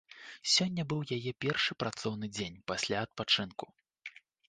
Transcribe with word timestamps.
Сёння 0.53 0.85
быў 0.93 1.01
яе 1.17 1.31
першы 1.45 1.79
працоўны 1.85 2.33
дзень 2.41 2.61
пасля 2.75 2.97
адпачынку. 3.09 3.65